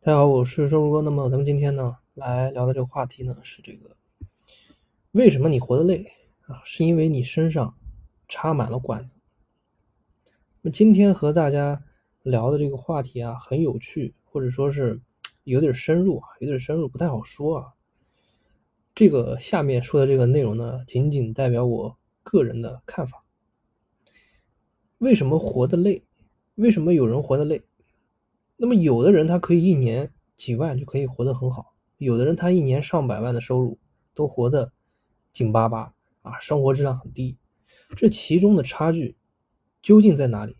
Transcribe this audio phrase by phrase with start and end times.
[0.00, 1.02] 大家好，我是周如哥。
[1.02, 3.96] 那么咱们今天呢，来聊的这个话题呢是这个，
[5.10, 6.06] 为什么你活得累
[6.46, 6.62] 啊？
[6.64, 7.74] 是因为你身上
[8.28, 9.12] 插满了管子。
[10.62, 11.82] 那今天和大家
[12.22, 15.00] 聊的这个话题啊，很有趣，或者说是
[15.42, 17.74] 有点深入啊，有点深入，不太好说啊。
[18.94, 23.24] 这个下面说的这个内容呢，仅仅代表我个人的看法。
[24.98, 26.04] 为什么活得累？
[26.54, 27.60] 为什么有人活得累？
[28.60, 33.78] 那么有的人他可以一年几万就可以活得很好，有的人他一年上百万的收入
[34.14, 34.72] 都活得
[35.32, 37.38] 紧巴巴啊，生活质量很低。
[37.96, 39.16] 这其中的差距
[39.80, 40.56] 究竟在哪里？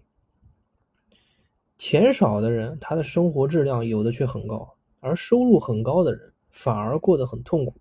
[1.77, 7.81] 钱少的人他的生活质量有的却很高，而收入很高的人反而过得很痛苦，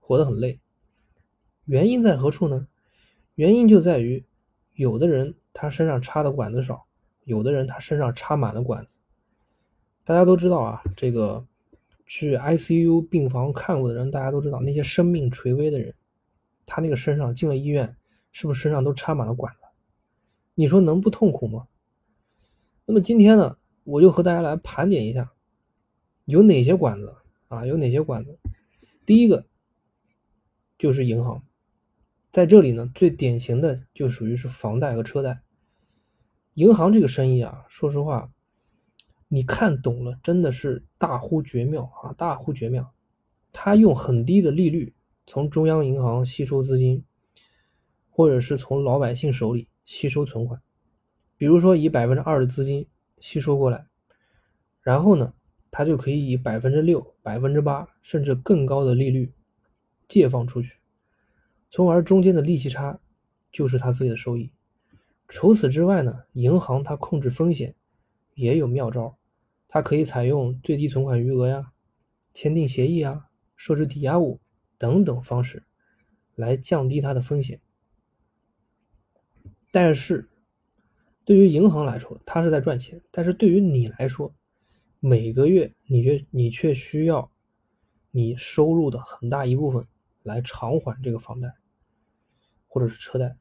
[0.00, 0.58] 活得很累。
[1.64, 2.66] 原因在何处呢？
[3.36, 4.24] 原因就在于
[4.74, 6.86] 有的人他身上插的管子少，
[7.22, 8.96] 有的人他身上插满了管子。
[10.04, 11.46] 大家都知道啊，这个
[12.04, 15.94] 去 ICU 病房看过的人，大家都知道那些生命垂危的人，
[16.66, 17.96] 他那个身上进了医院，
[18.30, 19.60] 是不是身上都插满了管子？
[20.54, 21.66] 你说能不痛苦吗？
[22.84, 25.32] 那么今天呢，我就和大家来盘点一下，
[26.26, 27.16] 有哪些管子
[27.48, 27.64] 啊？
[27.64, 28.38] 有哪些管子？
[29.06, 29.46] 第一个
[30.76, 31.42] 就是银行，
[32.30, 35.40] 在这里呢，最典型的就属于是房贷和车贷。
[36.52, 38.30] 银行这个生意啊，说实话。
[39.34, 42.14] 你看懂了，真的是大呼绝妙啊！
[42.16, 42.88] 大呼绝妙，
[43.52, 44.94] 他用很低的利率
[45.26, 47.02] 从中央银行吸收资金，
[48.08, 50.62] 或者是从老百姓手里吸收存款，
[51.36, 52.86] 比如说以百分之二的资金
[53.18, 53.84] 吸收过来，
[54.82, 55.34] 然后呢，
[55.68, 59.32] 他就可以以百分之六、百分之八甚至更高的利率
[60.06, 60.78] 借放出去，
[61.70, 62.96] 从而中间的利息差
[63.50, 64.48] 就是他自己的收益。
[65.26, 67.74] 除此之外呢，银行它控制风险
[68.34, 69.16] 也有妙招。
[69.74, 71.72] 它可以采用最低存款余额呀、
[72.32, 74.40] 签订协议啊、设置抵押物
[74.78, 75.64] 等等方式，
[76.36, 77.60] 来降低它的风险。
[79.72, 80.30] 但是，
[81.24, 84.32] 对于银行来说，它是在赚钱；但是对于你来说，
[85.00, 87.28] 每个月你却你却需要
[88.12, 89.84] 你收入的很大一部分
[90.22, 91.52] 来偿还这个房贷
[92.68, 93.36] 或者是车贷。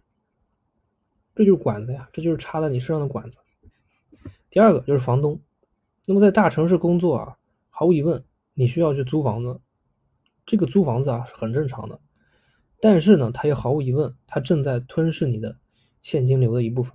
[1.36, 3.38] 这就是管子呀，这就是插在你身上的管子。
[4.50, 5.40] 第二个就是房东。
[6.06, 7.38] 那么在大城市工作啊，
[7.70, 8.22] 毫无疑问，
[8.54, 9.62] 你需要去租房子，
[10.46, 11.98] 这个租房子啊是很正常的。
[12.82, 15.58] 但是呢，它也毫无疑问，它正在吞噬你的
[16.02, 16.94] 现金流的一部分，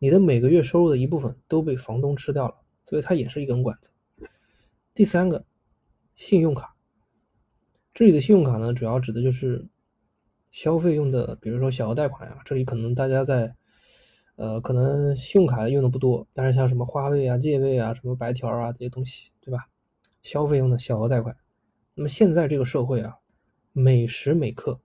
[0.00, 3.90] 你的每个月收入的一部分都被房东吃掉了，所以它也是一根管子。
[4.92, 5.44] 第三个，
[6.16, 6.74] 信用卡，
[7.94, 9.64] 这里的信用卡呢，主要指的就是
[10.50, 13.54] 消费用的，比如说小额贷款呀，这里可能大家在。
[14.38, 19.68] 呃，可能信用卡用的不多，但是像什么花呗啊、借呗啊、什么白条啊这些东西，对吧？
[20.22, 21.36] 消费用的小额贷款。
[21.94, 23.16] 那么现在这个社会啊，
[23.72, 24.80] 每时每刻、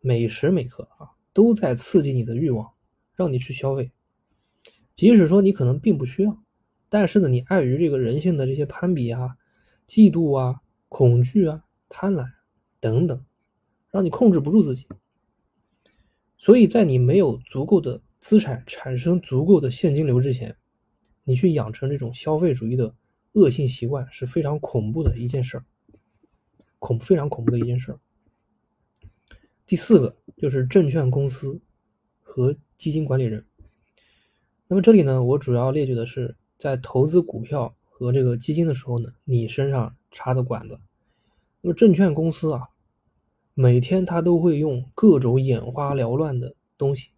[0.00, 2.72] 每时每刻啊，都在刺激你的欲望，
[3.14, 3.92] 让你去消费。
[4.96, 6.42] 即使说你可能并不需要，
[6.88, 9.36] 但是呢，你碍于这个人性的这些攀比啊、
[9.86, 12.24] 嫉妒啊、恐惧啊、贪婪
[12.80, 13.22] 等等，
[13.90, 14.86] 让你控制不住自己。
[16.38, 20.56] 所以在你没有足够的资产产生足够的现金流之前，
[21.24, 22.94] 你去养成这种消费主义的
[23.32, 25.64] 恶性习惯是非常恐怖的一件事儿，
[26.78, 28.00] 恐非常恐怖的一件事儿。
[29.66, 31.60] 第四个就是证券公司
[32.22, 33.44] 和基金管理人。
[34.68, 40.80] 那么这里呢，我主要列举的是在投资股票和这个基金的时候呢，你身上插的管子。
[41.60, 42.70] 那么证券公司啊，
[43.52, 47.10] 每天他都会用各种眼花缭乱的东西。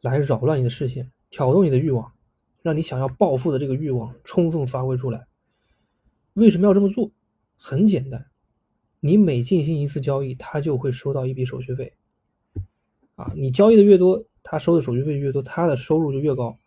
[0.00, 2.12] 来扰乱你的视线，挑动你的欲望，
[2.62, 5.26] 让你想要暴富的这个欲望充分发挥出来。
[6.34, 7.10] 为什么要这么做？
[7.56, 8.24] 很简单，
[9.00, 11.92] 你每进行一次交易，他就会收到一笔手续费。
[13.16, 16.58] 啊，你交易的越多，他收的手续费越多，他的收入就越高。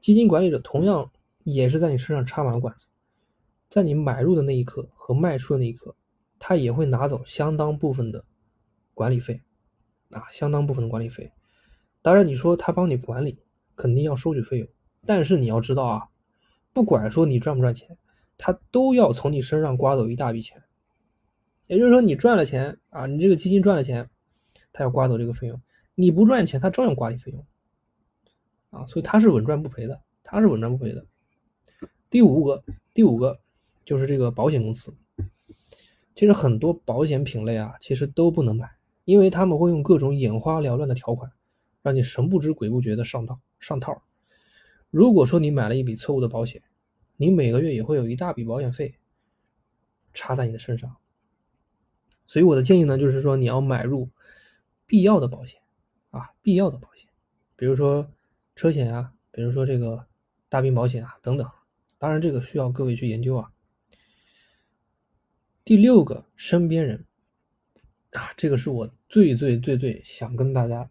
[0.00, 1.10] 基金管理者同样
[1.42, 2.86] 也是在你身上插满了管子，
[3.68, 5.94] 在你买入的那一刻和卖出的那一刻，
[6.38, 8.24] 他也会拿走相当部分的
[8.94, 9.42] 管理费，
[10.10, 11.30] 啊，相当部分的管理费。
[12.08, 13.36] 当然，你说他帮你管理，
[13.76, 14.68] 肯定要收取费用。
[15.04, 16.08] 但是你要知道啊，
[16.72, 17.86] 不管说你赚不赚钱，
[18.38, 20.58] 他都要从你身上刮走一大笔钱。
[21.66, 24.08] 也就是说，你赚了钱啊，你这个基金赚了钱，
[24.72, 25.58] 他要刮走这个费用；
[25.96, 27.44] 你不赚钱，他照样刮你费用。
[28.70, 31.04] 啊，所以他是稳赚不赔的，他是稳赚不赔的。
[32.08, 32.64] 第五个，
[32.94, 33.38] 第五个
[33.84, 34.96] 就是这个保险公司。
[36.14, 38.66] 其实很多保险品类啊，其实都不能买，
[39.04, 41.30] 因为他们会用各种眼花缭乱的条款。
[41.82, 44.02] 让你神不知鬼不觉的上当上套。
[44.90, 46.62] 如果说你买了一笔错误的保险，
[47.16, 48.94] 你每个月也会有一大笔保险费
[50.14, 50.96] 插在你的身上。
[52.26, 54.08] 所以我的建议呢，就是说你要买入
[54.86, 55.60] 必要的保险
[56.10, 57.08] 啊，必要的保险，
[57.56, 58.10] 比如说
[58.54, 60.06] 车险啊，比如说这个
[60.48, 61.48] 大病保险啊等等。
[62.00, 63.50] 当然，这个需要各位去研究啊。
[65.64, 67.04] 第六个，身边人
[68.12, 70.88] 啊，这个是我最最最最想跟大家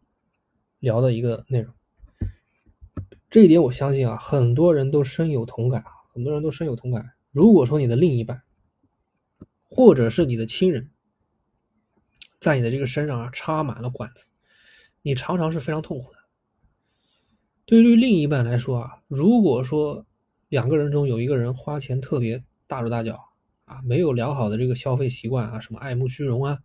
[0.79, 1.73] 聊的一个内容。
[3.29, 7.11] 这一点我相信啊，很多人都深有同感啊，很多人都深有同感。
[7.31, 8.41] 如果说你的另一半，
[9.63, 10.89] 或者是你的亲人，
[12.39, 14.25] 在你的这个身上啊插满了管子，
[15.01, 16.17] 你常常是非常痛苦的。
[17.65, 20.05] 对于另一半来说啊，如果说
[20.47, 23.19] 两个人中有一个人花钱特别大手大脚
[23.65, 26.59] 啊，没有良好的这个消费习惯啊，什么爱慕虚荣啊，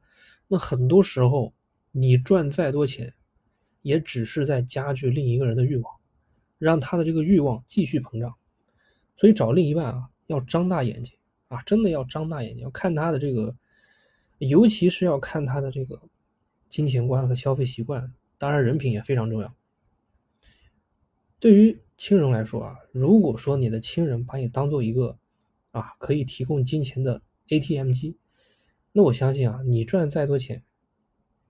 [0.47, 1.53] 那很多时候
[1.91, 3.13] 你赚再多钱，
[3.83, 5.95] 也只是在加剧另一个人的欲望，
[6.59, 8.35] 让他的这个欲望继续膨胀。
[9.17, 11.15] 所以找另一半啊，要张大眼睛
[11.49, 13.55] 啊，真的要张大眼睛，要看他的这个。
[14.39, 16.03] 尤其是要看他的这个
[16.69, 19.55] 金钱观和消费习惯，当然人品也非常重要。
[21.39, 25.17] 对于亲人来说啊，如果说你的亲人把你当做一个
[25.71, 28.17] 啊可以提供金钱的 ATM 机，
[28.91, 30.61] 那我相信啊，你赚再多钱，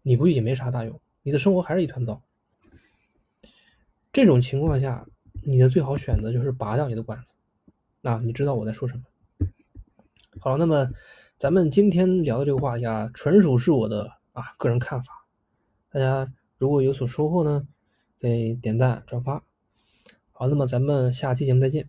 [0.02, 2.22] 你估计也没啥大用，你的生活还是一团糟。
[4.12, 5.06] 这种情况下，
[5.42, 7.32] 你的最好选择就是拔掉你的管子。
[8.00, 9.02] 那你知道我在说什么？
[10.40, 10.90] 好了，那么。
[11.38, 15.26] 咱们今天聊的这个话题啊，纯属是我的啊个人看法。
[15.90, 17.66] 大家如果有所收获呢，
[18.20, 19.42] 可以点赞转发。
[20.30, 21.88] 好，那么咱们下期节目再见。